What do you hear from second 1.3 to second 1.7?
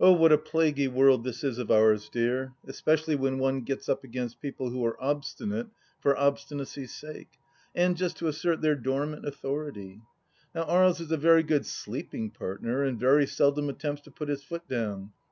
is of